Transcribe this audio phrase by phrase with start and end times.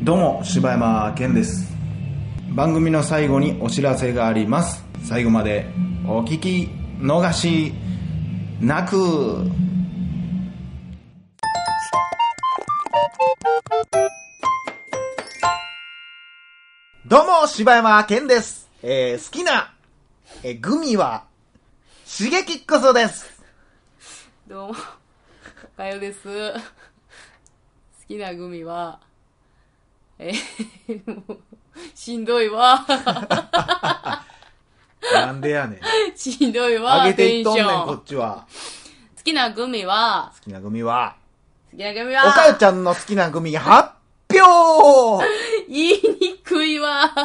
[0.00, 1.72] どうも柴山健です。
[2.54, 4.84] 番組の最後にお知らせがあります。
[5.02, 5.66] 最後まで
[6.06, 7.72] お聞き逃し
[8.60, 9.44] なく。
[17.04, 19.74] どうも柴山健です、えー、好きな、
[20.44, 21.24] えーグミは
[22.06, 23.42] 刺激こそです。
[24.46, 24.74] どうも、
[25.76, 26.52] かよです。
[26.52, 26.60] 好
[28.06, 29.00] きなグミは、
[30.18, 31.38] えー、もう、
[31.94, 32.84] しんどいわ。
[35.12, 37.92] なんでやねんしんどいわ、上げていっとんねんこ。
[37.94, 38.46] っちは
[39.16, 41.16] 好きなグミは、好きなグミは
[41.70, 43.90] 好きなグミおかよは、ちゃんの好きなグミ発
[44.30, 45.24] 表
[45.68, 47.10] 言いにくいわ。
[47.14, 47.20] 好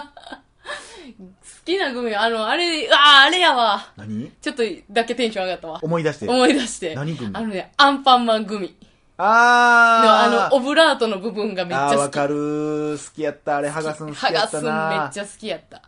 [1.66, 3.92] きなグミは、あの、あれ、あー、あれやわ。
[3.96, 4.32] 何？
[4.42, 5.80] ちょっとだけテンション上がったわ。
[5.82, 6.28] 思い出して。
[6.28, 6.94] 思い出して。
[6.94, 7.32] 何グミ？
[7.34, 8.76] あのね、アンパンマングミ。
[9.18, 10.46] のあー。
[10.46, 11.98] あの、オブラートの部分がめっちゃ好き。
[11.98, 12.98] わかる。
[12.98, 13.58] 好きやった。
[13.58, 15.82] あれ、剥がすの好きやった剥がすんめなっちゃ好きやった。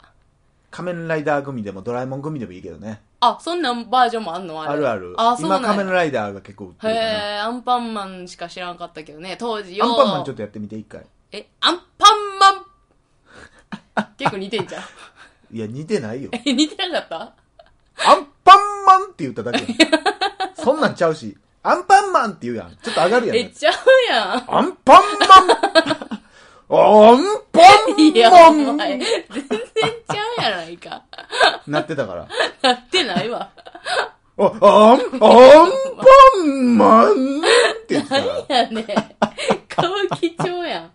[0.72, 3.02] 仮面ライダーグミでもドラえもんグミでもいいけどね。
[3.22, 4.62] あ、そんなんバージョンもあんの？
[4.62, 4.74] あれ。
[4.74, 5.16] あるある。
[5.18, 9.86] あ、そうな今、仮面ライダーが結構売ってへるかえ、アンパンマンしか知らんかったけどね、当時よ。
[9.86, 9.92] な。
[9.92, 11.06] アンパンマンちょっとやってみて、一回。
[11.32, 12.66] え、アンパンマン？
[14.18, 14.84] 結構似てんじゃん。
[15.56, 16.30] いや、似てないよ。
[16.34, 17.34] え、似てなかっ
[17.98, 18.12] た？
[18.12, 19.66] アンパンマンって言っただけ
[20.62, 21.38] そんなんちゃうし。
[21.68, 22.78] アンパンマンって言うやん。
[22.84, 23.38] ちょっと上がるやん。
[23.38, 23.74] え、ちゃう
[24.08, 24.56] やん。
[24.56, 25.52] アンパンマン
[26.70, 27.18] アン
[27.52, 31.04] パンおマン前、全然ちゃうやないか。
[31.66, 32.28] なってたから。
[32.62, 33.50] なってないわ。
[34.38, 34.52] あ、アン、
[34.94, 35.26] アンパ
[36.44, 37.14] ンマンっ
[37.88, 38.56] て言ってたから。
[38.58, 38.86] やね
[39.76, 40.84] 顔貴重やん。
[40.84, 40.92] や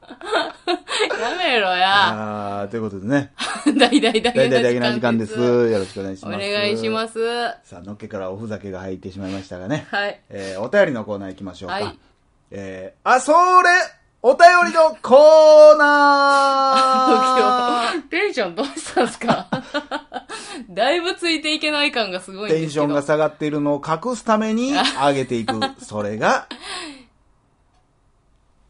[1.39, 2.61] めろや。
[2.63, 3.33] あー、ということでね。
[3.67, 5.33] 大々だけ大々な時間です。
[5.39, 6.39] よろしくお願いしおます。
[6.39, 7.19] 願いします。
[7.21, 9.87] はさあ、のっけからおふざけが入ってしまいましたがね。
[9.93, 9.97] い。
[10.31, 11.75] えー、お便りのコーナー行きましょうか。
[11.77, 11.99] はい
[12.53, 13.39] えー、あ、それ
[14.23, 19.47] お便りのコーナー テンションどうしたんすか？
[20.69, 22.51] だいぶついていけない感がすごい。
[22.51, 25.55] テンションが下がっているのを隠すために上げていく。
[25.83, 26.47] それが、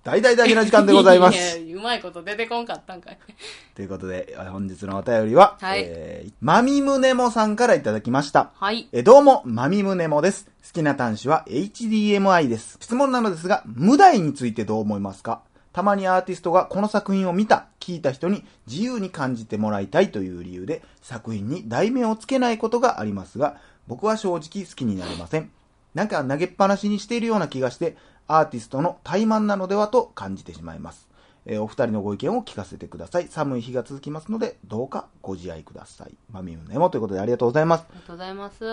[0.02, 1.58] 大々だけな時間でございます。
[1.60, 3.18] いやうまいこと出てこんかったんかい。
[3.76, 8.50] ということで、本日のお便りは、はいえー、まみむねもさんからいただきました。
[8.54, 8.88] はい。
[8.92, 10.46] えーどうも、まみむねもです。
[10.66, 12.78] 好きな端子は HDMI です。
[12.80, 15.42] 質問なのですが、無題についてどう思いますか？
[15.72, 23.56] たまにアーティストがこの作品を見た、聞いた人に自由に感じてもらいたいという理由で、作品に題名をつけないことがありますが、
[23.86, 25.50] 僕は正直好きになれません。
[25.94, 27.96] なんか投げっぱなしにしているような気がして、
[28.38, 31.08] アーティストの怠慢なのではと感じてしまいます。
[31.46, 33.28] えーお二人のご意見を聞かせてください。
[33.28, 36.14] 寒い日が続きますので、どうかご自愛ください。
[36.30, 37.84] まみむねもということでありがとうございます。
[37.90, 38.64] ありがとうございます。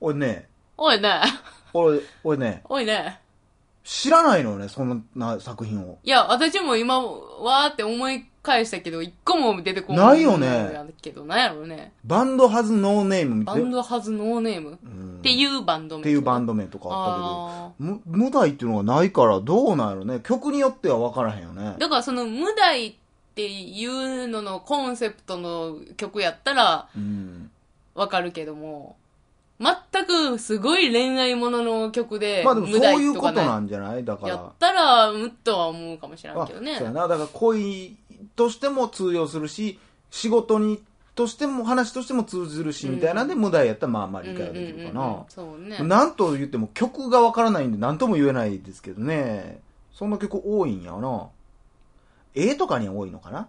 [0.00, 1.20] 俺ね、おいね。
[1.74, 3.20] 俺、俺ね、おいね。
[3.84, 5.98] 知らないのよね、そんな作品を。
[6.02, 11.92] いや、私も今、わーって思い返したけど、一個も出てこないよねやけど、なんやろうね。
[12.04, 13.68] バンドハズノーネームみたバいな。
[13.68, 16.00] ンドハズノーネーム、うんっていうバンド名。
[16.00, 20.20] っていうバンドド名とかああったけど、む無題っていうのがないからどうなんやろね。
[20.24, 21.78] 曲によっては分からへんよねー。
[21.78, 22.94] だからその、無題っ
[23.36, 27.50] ていうののコンセプトの曲やったら、うん。
[27.94, 28.96] わかるけども、
[29.60, 34.04] 全くすごい恋愛ものの曲で、まあでもそういうことなんじゃない？
[34.04, 34.34] だから。
[34.34, 36.86] やったら、むっとは思うかもしれんあけどねそう。
[36.86, 37.06] やな。
[37.06, 37.94] だから恋
[38.36, 39.78] としても通用するし、
[40.10, 40.82] 仕事に、
[41.14, 45.78] としても、話としても通ずるし、みたいなんで無題やったらまあまあ理解はできるかうんうんね。
[45.80, 49.60] なんと言っても曲がわからないんで何とも言えないですけどね。
[49.92, 51.28] そんな曲多いんやな。
[52.34, 53.48] 絵とかに多いのかな？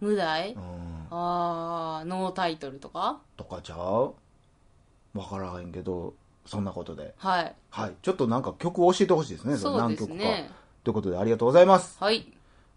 [0.00, 0.52] 無題？
[0.52, 0.62] うん。
[1.10, 3.18] あー、ノータイトルとか？
[3.36, 4.14] とかちゃう？
[5.18, 6.14] わからへんけど、
[6.46, 7.12] そんなことで。
[7.16, 7.54] はい。
[7.70, 7.92] はい。
[8.02, 9.56] ちょっとなんか曲を教えてほしいですね。
[9.56, 10.14] そうです何曲か。
[10.14, 10.50] ね。
[10.84, 11.96] ということでありがとうございます。
[11.98, 12.24] はい。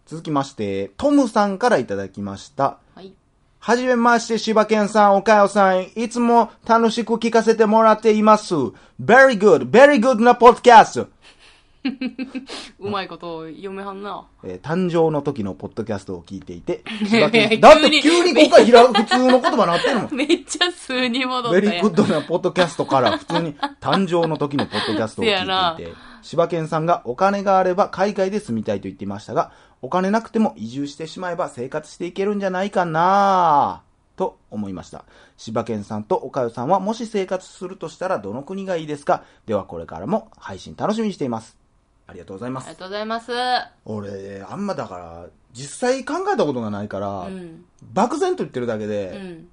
[0.05, 2.77] 続きまして、トムさんからいただきました。
[2.95, 3.13] はい。
[3.59, 8.53] はじめまして、柴犬さん、おかよさん、いつも楽しく聞かせてもらっています。
[8.53, 11.07] very good, very good なポッドキャスト。
[12.79, 14.25] うまいことを読めはんな。
[14.43, 16.83] えー誕生の時のポッドキャストを聞いていて、
[17.59, 20.09] だって急にここから普通の言葉なってるもん。
[20.15, 21.61] めっちゃ数に戻った。
[21.61, 29.51] very goo d なポッドキャストから普通に誕生の時のポッドキャストを聞いていて、柴犬さんがお金があれば海外で住みたいと言っていましたが、
[29.83, 33.83] お金なくても移住してしまえば生活していけるんじゃないかな
[34.15, 35.03] と思いました。
[35.35, 39.25] 柴犬さんと岡代さんはもし生活するとしたらどの国がいいですか？
[39.45, 41.57] ではこれからも配信楽しみにしています。
[42.07, 42.67] ありがとうございます。
[42.67, 43.31] ありがとうございます。
[43.83, 47.65] 俺、あんまだから、実際考えたことがないから、うん。
[47.93, 49.47] 漠然と言ってるだけで、うん。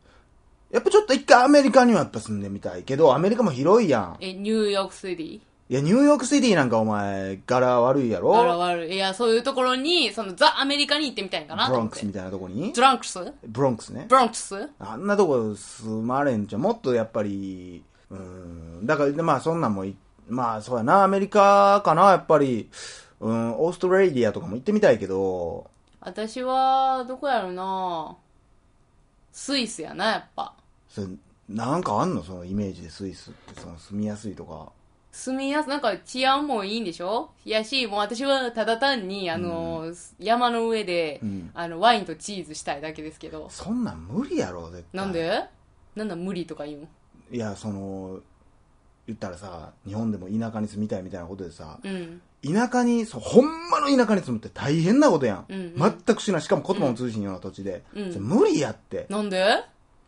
[0.71, 4.17] やっぱちょっと一回アメリカにはやっぱ住んでみたいけど、アメリカも広いやん。
[4.21, 5.41] え、ニューヨークシティ？
[5.71, 8.37] いや、ニューヨークシティなんかお前、柄悪いやろ？
[8.37, 8.93] あら悪い。
[8.93, 11.77] いや、そういうところに、そのザ・アメリカに行ってみたいんかなブ。
[11.77, 12.73] ロンクスみたいなとこに？
[12.73, 13.21] トランクス？
[13.47, 14.17] ブロンクスねブ。
[14.17, 14.69] ロンクス？
[14.81, 16.63] あんなとこ住まれんじゃん。
[16.63, 19.95] もっとやっぱり、うーん、だから、まあそんなんもい、
[20.29, 22.69] まあそうやな、アメリカかな、やっぱり、
[23.21, 25.71] うん、オーストラリアとかも行ってみたいけど、
[26.01, 28.17] 私は、どこやろな
[29.31, 30.53] スイスやな、やっぱ。
[30.89, 31.07] それ
[31.49, 32.25] なんかあんの？
[32.25, 34.73] そのイメージでスイスって、その住みやすいとか。
[35.13, 37.31] 住みやす、なんか治安もいいんでしょ？
[37.45, 43.49] やし、もう私はただ単に、あの、山の上で、うんあの、ワインとチーズしたいだけですけど。
[43.51, 45.01] そんなん無理やろ、絶対。
[45.01, 45.45] なんで？
[45.97, 46.89] なんだ無理とか言うん
[47.33, 48.21] いや、その、
[49.07, 52.21] 言ったらさ、日本でも田舎に住みたいみたいなことでさ、うん。
[52.43, 55.45] 田舎に、そう、ほんまの田舎に住むって大変なことやん。
[55.49, 56.43] うんうん全くしない。
[56.43, 57.83] しかも言葉も通じんような土地で。
[58.19, 59.07] 無理やって。
[59.09, 59.65] なんで？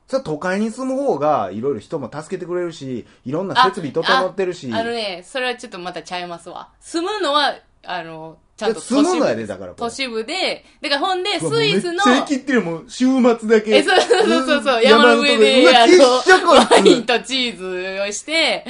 [0.06, 4.70] それは都会に住む方が、いろいろ人も助けてくれるし、いろんな設備整ってるし。
[4.72, 6.68] ああのね、それはちょっとまたちゃいますわ。
[6.80, 7.54] 住むのは、
[7.84, 13.76] あの、ちゃんといや住むのや都市部でだから都市部で、だからほんで、スイスの、めっってるもん、週末だけ。
[13.76, 18.64] え、そうそうそうそう山の上で、あ山のワインつとチーズをして、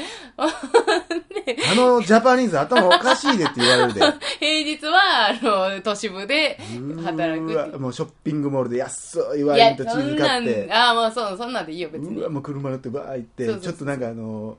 [1.71, 4.00] あの、ジャパニーズ頭おかしいでって言われるで。
[4.41, 6.59] 平日は、あの、都市部で
[7.05, 10.73] 働くうわってもうショッピングモールで安いワインと、チそーズ買って、。
[10.73, 12.31] ああ、もうそう、そんなんでいいよ、別にうわ、。
[12.31, 14.56] もう車乗ってバー行って、そうそうそうちょっとなんかあの、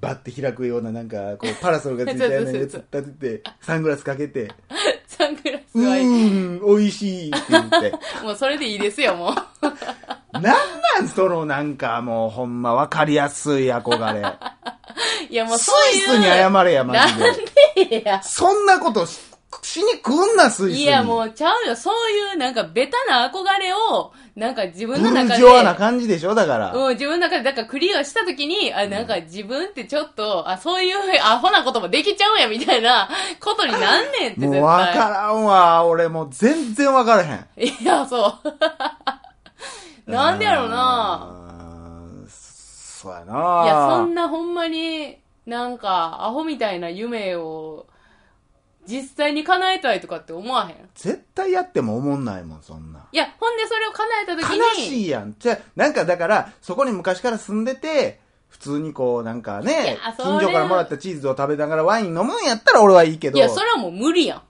[0.00, 4.52] バッて開くようななんか、こう、パラソルがついたようなやつ 立てて、サングラスかけて、
[5.06, 6.04] サングラスうはいい。
[6.04, 7.92] ーん、美味しいって言って。
[8.22, 9.34] もうそれでいいですよ、もう。
[10.32, 10.52] なんな
[11.00, 14.22] んそのなんかもうほんまわかりやすい憧れ。
[15.30, 15.98] いや、もうスそういう。
[15.98, 17.20] イスに謝れや、マジで。
[17.24, 17.36] なん
[17.90, 18.22] でや。
[18.22, 19.18] そんなことし
[19.62, 20.82] しに来んな、スイスに。
[20.82, 21.76] いや、もうちゃうよ。
[21.76, 25.36] そういう、なんか、ベタな憧れを、なんか自分の中で。
[25.36, 26.72] ジョアな感じでしょだから。
[26.72, 33.08] うん、自分の中で、だからクリアしたときに、あ、なんか自分ってちょっと、あ、そういうアホなこともできちゃうんや、みたいな
[33.40, 34.48] ことになんねんって絶対。
[34.48, 35.84] もうわからんわ。
[35.84, 37.46] 俺もう全然わからへん。
[37.56, 38.50] いや、そう。
[40.10, 41.43] なんでやろうな
[43.04, 43.62] そうやな。
[43.64, 47.86] いや、そんなほんまに、なんか、アホみたいな夢を、
[48.86, 50.88] 実際に叶えたいとかって思わへん？
[50.94, 53.00] 絶対やっても思んないもん、そんな。
[53.12, 55.34] いや、ほんでそれを叶えたときに、悲しいやん。
[55.38, 63.38] じゃあなんかだから、そこに昔から住んでて、普通にこう、なんかいね近所からもらったチーズを食べながらワイン飲むんやったら俺はいいけど。
[63.38, 64.42] いや、それはもう無理やん。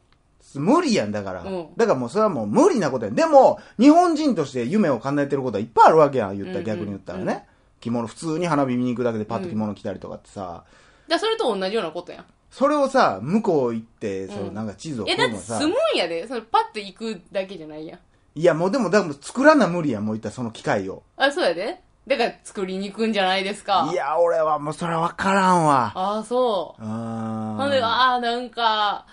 [0.57, 1.43] 無理やん、だから。
[1.43, 3.15] うんだからもうそれはもう無理なことやん。
[3.15, 7.47] でも、日本人として夢を叶えてることはいっぱいあるわけやん、言った逆に言ったらね。
[7.85, 10.65] 着物、普通に花火見に行くだけでパッと着物着たりとかってさ、
[11.09, 12.25] だそれと同じようなことやん。
[12.51, 16.27] それをさ、向こう行って、そのうんなんかチーズをえ、食うのさだって住、むんやで。
[16.29, 17.99] それパッと行くだけじゃないやん。
[18.37, 21.03] いやもうでも、だから作らな無理やん、もう言ったらその機械を。
[21.17, 21.81] あ、そうやで。
[22.07, 23.89] だから作りに行くんじゃないですか。
[23.91, 25.93] いや、俺はもうそれわからんわ。
[25.95, 26.83] ああ、そう。
[26.83, 29.07] あほんで、ああ、なんか、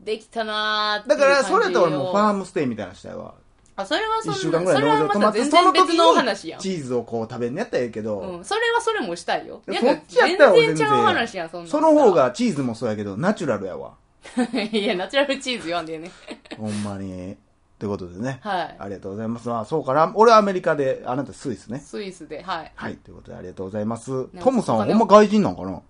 [0.00, 2.38] できたなーってだから、それと俺もうファーム。
[2.40, 3.34] ムステイみたいなのしたいわ。
[3.78, 5.90] あ、それはそん一週間ぐらい農場泊まって、全その時。
[5.90, 8.44] にチーズをこう食べんのやったらええけど、うん。
[8.44, 9.62] それはそれもしたいよ。
[9.64, 12.12] そなんかっちやったら俺全然ちゃう話やん、そんなんその方。
[12.12, 13.94] がチーズもそうやけど、ナチュラルやわ。
[14.72, 16.10] いや、ナチュラルチーズ言わんでね。
[16.56, 17.32] ほんまに。
[17.32, 17.36] っ
[17.78, 18.40] てことでね。
[18.42, 18.76] はい。
[18.78, 19.48] ありがとうございます。
[19.48, 20.10] まあ、そうかな。
[20.16, 21.78] 俺はアメリカで、あなたスイスね。
[21.78, 22.72] スイスで、はい。
[22.74, 22.96] はい。
[22.96, 24.10] ということでありがとうございます。
[24.32, 25.80] ねトムさんはほんま外人なんかな？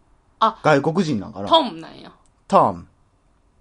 [0.41, 1.49] あ外国人なんかな？
[1.49, 2.13] トンなんや。
[2.47, 2.87] トム。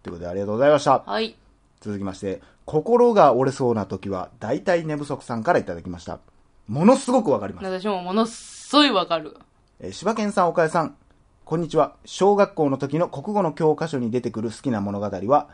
[0.03, 0.99] ということでありがとうございました。
[1.05, 1.37] はい。
[1.79, 6.19] 続きまして、心が折れそうな時は、大体寝不足さんからいただきました。
[6.67, 7.65] ものすごくわかります。
[7.65, 9.37] 私もものすごいわかる。
[9.79, 10.97] えー柴犬さん、岡谷さん、
[11.45, 11.95] こんにちは。
[12.03, 15.47] 小学校の時の国語の教科書に出てくる好きな物語は、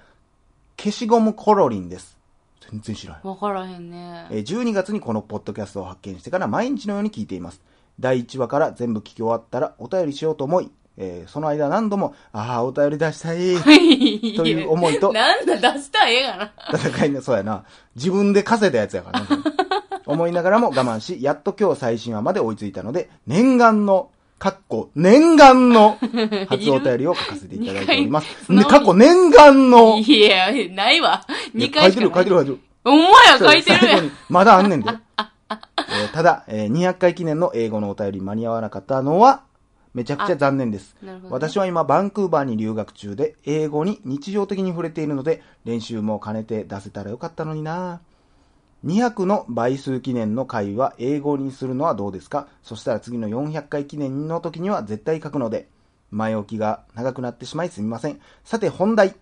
[0.75, 2.17] 消しゴムコロリンです。
[2.71, 3.21] 全然知らない。
[3.27, 4.25] わからへんね。
[4.31, 7.61] えー12月にこのポッドキャストを発見してから毎日のように聞いています。
[7.99, 13.53] 第1話から全部聞き終わったらお便りしようと思い、えーその間何度も、ああ、お便り出したい。
[13.55, 16.51] いという思いとなんだ、出したらええがな。
[16.77, 17.63] 戦いの、そうやな。
[17.95, 19.25] 自分で稼いだやつやからね。
[20.05, 25.97] 思いながらも我慢し、やっと今日最新話まで追いついたので、念願の、かっこ、念願の
[26.49, 28.27] 初お便りを書かせていただいております。
[28.49, 31.25] 二回ね、過去念願の、いや、ないわ。
[31.55, 32.59] 2いや回書いてる、書いてる、書いてる。
[32.83, 34.11] ほんまや、書いてるやん。
[34.29, 34.89] まだあんねんで。
[34.89, 39.41] えーただ、えー200回記念の英語のお便り間に合わなかったのは、
[39.93, 40.95] めちゃくちゃ残念です。
[41.01, 48.01] ね私は今、バンクーバーに留学中で、英語に日常的に触れているので、練習も兼ねて出せたらよかったのにな
[48.85, 52.47] 200の倍数記念の回は英語にするのはどうですか？
[52.63, 55.69] そしたら次の400回記念の時には絶対書くので、
[56.11, 58.19] 前置きが長くなってしまいすみません。
[58.43, 59.15] さて本題。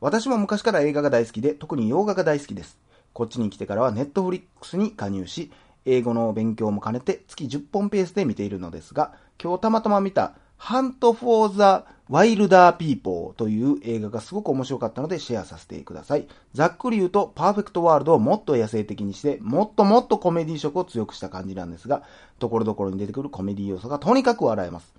[0.00, 2.78] 私も昔から映画が大好きで、特に洋画が大好きです。
[3.12, 5.50] こっちに来てからはネットフリックスに加入し、
[5.84, 16.28] 英語の勉強も兼ねて月10本ペースで見ているのですが、今日たまたま見た Hunt for the Wilderpeople という映画がすごく面白かったのでシェアさせてください。
[16.52, 22.02] ざっくり言うと、パーフェクトワールドをもっと野生的にして、もっともっとコメディ色を強くした感じなんですが、
[22.38, 24.92] ところどころに出てくるコメディ要素がとにかく笑えます。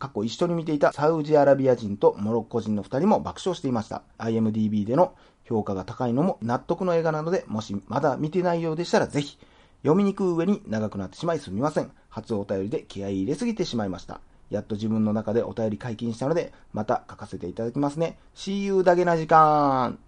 [0.00, 4.02] 過去一緒に見ていたサウジアラビア人とモロッコ人の二人も爆笑していました。
[4.18, 5.14] IMDB での
[5.44, 9.38] 評価が高いのも納得の映画なので、もしまだ見てないようでしたらぜひ、
[9.82, 11.90] 読みにくい上に長くなってしまいすみません。
[12.08, 14.20] 初お便りで気合い入れすぎてしまいました。
[14.50, 18.18] やっと自分の中でお便り解禁したので、また書かせていただきますね。
[18.34, 19.98] See you だけな時間。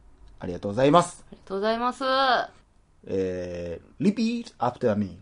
[0.40, 1.24] ありがとうございます。
[1.28, 2.04] ありがとうございます。
[3.06, 5.18] えー、repeat after me.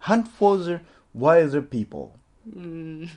[0.00, 0.78] Hunt for the
[1.16, 2.10] wiser people.
[2.54, 3.08] うん。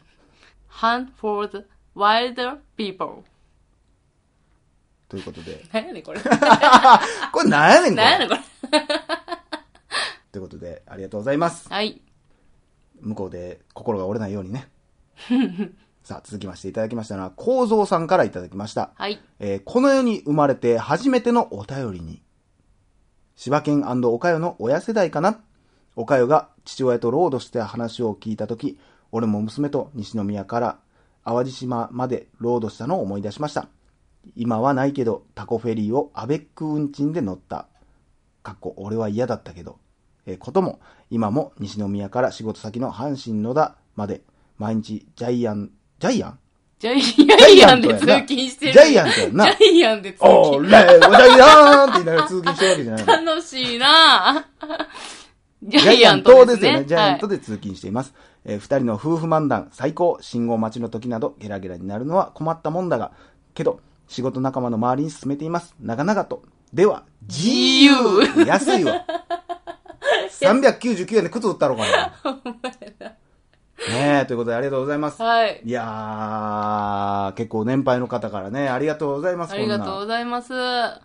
[0.70, 1.66] hunt for the
[1.96, 3.24] wilder people.
[5.08, 5.64] ということで。
[5.72, 6.20] 何やねんこれ。
[6.22, 7.96] これ何やねんこれ。
[7.96, 8.42] 何やねんこれ。
[11.00, 11.68] りがとうございます。
[11.70, 12.02] はい。
[13.02, 14.70] 向こうで心が折れないようにね。
[16.04, 18.92] さあ、続きましていただきましたのは、構造さんからいただきました。
[18.96, 19.20] はい。
[19.40, 22.22] えーこの世に生まれて初めてのお便りに。
[23.36, 25.40] 柴犬おかよの親世代かな？
[25.96, 28.80] おかよが父親とロードした話を聞いたとき、
[29.12, 30.80] 俺も娘と西宮から
[31.24, 33.68] 淡路島までロードしたのを思い出しました。
[34.36, 37.68] 今はないけど、タコフェリーをアベック運賃で乗った。
[38.44, 39.80] かっこ、俺は嫌だったけど。
[40.30, 44.22] えーことも、今も西宮から仕事先の阪神野田まで、
[44.58, 46.40] 毎日ジャイアン、ジャイアン？
[46.80, 48.74] ジャイアンで通勤してる。
[48.74, 50.72] ジャイアントやんなジャイアンで通おー、勤。
[50.72, 53.26] レー、ジャイアンって言いながら通勤してるわけじゃないの。
[53.34, 54.46] 楽しいな
[55.64, 56.86] ジジャイアンとですね。
[56.86, 58.14] ジャイアントはいで通勤しています。
[58.46, 63.12] えー二人の夫婦漫談、最高、信号待ちの時などゲラゲラになるのは困ったもんだが、
[63.54, 65.76] けど、仕事仲間の周りに進めています。
[65.82, 66.44] 長々と。
[66.72, 67.92] では、自由
[68.46, 69.06] 安いわ。
[70.42, 71.84] 399円で靴売ったろうか
[73.02, 73.16] な。
[73.88, 75.22] ねえ、ということでありがとうございます。
[75.24, 75.62] はい。
[75.64, 79.54] いやー、結構年配の方からね、ありがとうございます。
[79.54, 80.54] ありがとうございます。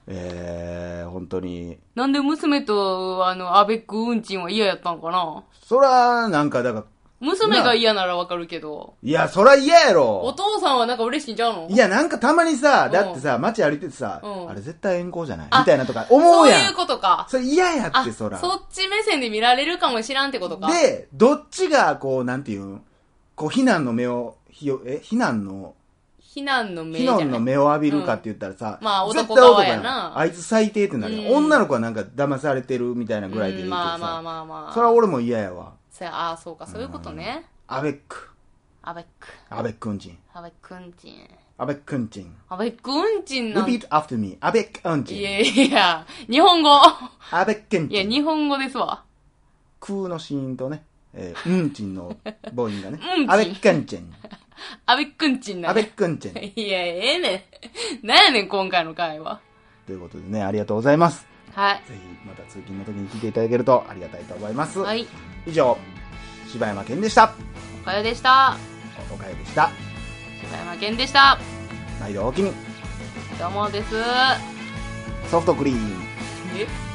[0.09, 1.79] えー、本当に。
[1.95, 5.45] なんで娘と、あの、アベック運賃は嫌やったんかな？
[5.63, 6.85] そら、なんか、だから、
[7.21, 10.35] 娘が嫌ならわかるけど、いや、そら嫌やおろ。
[10.37, 11.69] 父さんはなんか嬉しいんちゃうの？
[11.71, 15.47] いや、なんかたまにさ、うんだってさ、街歩いててさ、うんあれ絶対遠行じゃない？
[15.51, 16.75] あみたいなとか思そうういうやん。
[16.75, 17.27] ことか。
[17.31, 18.39] それ嫌やあ、って、そら。
[18.39, 20.71] そっち目線で見られるかもしらんってことか。
[20.71, 22.83] で、どっちが、こう、なんていうん
[23.37, 25.75] こう、避難の目を、ひよえ、避難の、
[26.21, 27.19] 避難の目避じゃない？
[27.21, 33.83] 難の目を浴びるかって言ったらさ、うんまあ絶対男側男やなあいつ最低ってなるやんうん女の子はなんか騙されてるみたいなぐらいでいいけうんどさ。
[33.83, 34.75] まあまあまあまあ。
[34.75, 35.75] それは俺も嫌やわ。
[35.95, 37.45] そやああ、そうか、そういうことね。
[37.69, 38.29] アベック。
[38.83, 39.29] アベック。
[39.49, 40.19] アベック運賃。
[40.35, 41.29] アベック運賃。
[41.57, 42.37] アベック運賃。
[42.49, 44.37] アベック運賃なん repeat after me.
[44.41, 45.23] アベック運い賃。
[45.23, 46.71] やいや、日本語。
[47.31, 48.11] アベック運いや、賃。
[48.11, 49.05] 日本語ですわ。
[49.79, 50.83] 空の子音とね、
[51.15, 52.17] えー、運賃の
[52.57, 53.29] 母音がね運。
[53.29, 54.13] 賃アベック運賃。
[54.87, 55.89] アベック運賃なアベね。
[55.89, 56.33] ック運賃。
[56.57, 57.47] いや、ええね
[58.03, 58.07] ん。
[58.07, 59.41] なんやねん、今回の回は。
[59.87, 61.34] ということでね、ありがとうございます。
[61.55, 61.83] はい。
[61.89, 64.81] ぜひ、また通勤の時に聞いていただけるとありがたいと思います。
[64.81, 65.07] はい。
[65.47, 65.79] 以上、
[66.49, 67.35] 柴山健でした。
[67.83, 68.57] おかよでした。
[69.13, 69.71] おかよでした。
[70.41, 71.39] 柴山健でした。
[72.01, 72.53] 毎度おおきに、
[73.39, 73.95] どうもです。
[75.31, 75.79] ソフトクリーン。
[76.57, 76.94] え？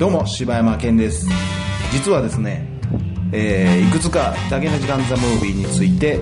[0.00, 1.28] どうも、柴山健です。
[1.92, 2.66] 実はですね、
[3.32, 6.18] えーいくつかダゲな時間ザムービーについて、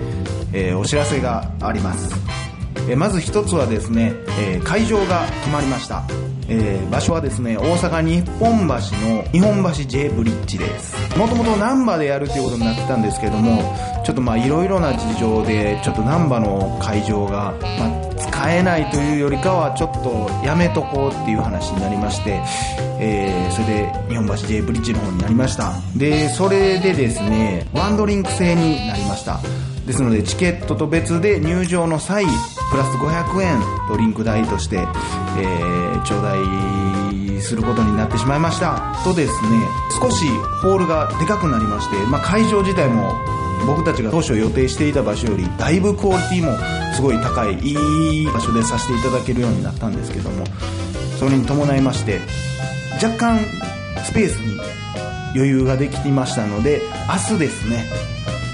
[0.53, 2.13] えーお知らせがあります。
[2.89, 6.03] えーまず一つはですね、え会場が決まりました。
[6.49, 11.17] えー場所はですね、大阪日本橋の日本橋 J ブリッジです。
[11.17, 13.63] もともと難波でやるということになってたんですけども、
[14.05, 22.41] ちょっとまあいろいろな事情で、ちょっと難波の会場が、まあ、使えないというよりかは、ちょっとやめとこうっていう話になりまして、
[23.01, 25.73] えーそれで日本橋 J ブリッジの方になりました。
[25.97, 29.41] で、それでですね、ワンドリンク制になりました。
[29.87, 32.25] ですので、チケットと別で入場の際、
[32.71, 38.95] プラス500円ドリンク代として、えー、頂戴することになってしまいました。
[39.05, 39.49] とですね、
[40.01, 40.27] 少し
[40.63, 43.15] ホールがでかくなりまして、まあ、会場自体も
[43.67, 46.57] 僕たちが当初予定していた場所よりだいぶクオリティも
[46.95, 50.45] すごい高いいい場所でさせていただけるようになったんですけども
[51.19, 52.21] それに伴いまして
[53.03, 53.41] 若干
[54.05, 54.59] スペースに
[55.35, 58.09] 余裕ができていましたので明日ですね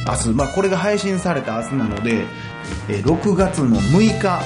[0.06, 2.26] 明日、まあこれが配信された明日なので、
[2.88, 4.40] 6月の6日、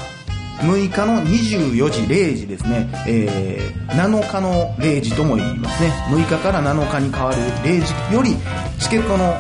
[0.60, 5.90] 6日の24時0時ですね、えー7日の0時とも言いますね。
[6.10, 8.36] 6日から7日に変わる0時より、
[8.78, 9.34] チケットの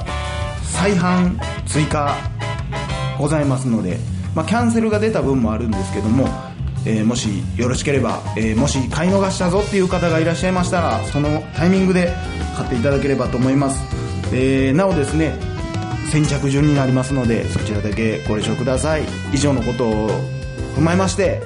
[0.78, 2.14] 再販追加
[3.18, 3.98] ございますので、
[4.32, 6.28] まあ、キャンセルが出た分もあるんですけども、
[6.86, 12.14] えーもしよろしければ、えーもし買い逃したぞっていう方がいらっしゃいましたらそのタイミングで
[12.56, 13.82] 買っていただければと思います、
[14.32, 15.36] えーなおですね
[16.12, 19.02] 先着順になりますのでそちらだけご了承ください。
[19.34, 20.08] 以上のことを
[20.76, 21.42] 踏まえまして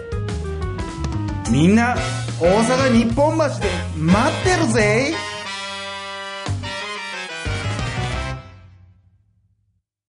[1.51, 1.97] みんな
[2.39, 5.32] 大阪日本橋で待ってるぜ。